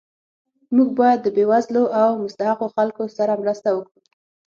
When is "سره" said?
3.17-3.33